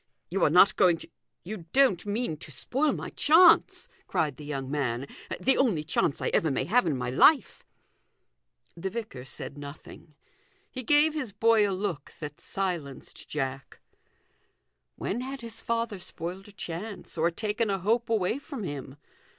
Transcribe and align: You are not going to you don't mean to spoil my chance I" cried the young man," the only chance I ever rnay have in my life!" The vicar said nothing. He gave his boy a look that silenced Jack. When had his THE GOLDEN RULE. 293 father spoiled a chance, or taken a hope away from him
You 0.31 0.43
are 0.43 0.49
not 0.49 0.75
going 0.77 0.97
to 0.97 1.09
you 1.43 1.67
don't 1.73 2.07
mean 2.07 2.35
to 2.37 2.51
spoil 2.51 2.91
my 2.91 3.11
chance 3.11 3.87
I" 3.99 4.03
cried 4.07 4.37
the 4.37 4.43
young 4.43 4.71
man," 4.71 5.05
the 5.39 5.57
only 5.57 5.83
chance 5.83 6.23
I 6.23 6.29
ever 6.29 6.49
rnay 6.49 6.65
have 6.65 6.87
in 6.87 6.97
my 6.97 7.11
life!" 7.11 7.63
The 8.75 8.89
vicar 8.89 9.23
said 9.25 9.59
nothing. 9.59 10.15
He 10.71 10.81
gave 10.81 11.13
his 11.13 11.33
boy 11.33 11.69
a 11.69 11.71
look 11.71 12.13
that 12.19 12.41
silenced 12.41 13.29
Jack. 13.29 13.79
When 14.95 15.21
had 15.21 15.41
his 15.41 15.61
THE 15.61 15.67
GOLDEN 15.67 15.97
RULE. 15.99 16.07
293 16.17 16.17
father 16.17 16.47
spoiled 16.47 16.47
a 16.47 16.51
chance, 16.51 17.15
or 17.15 17.29
taken 17.29 17.69
a 17.69 17.77
hope 17.77 18.09
away 18.09 18.39
from 18.39 18.63
him 18.63 18.97